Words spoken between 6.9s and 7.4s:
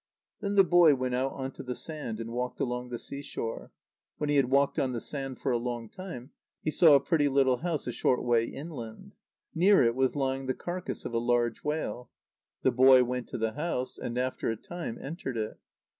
a pretty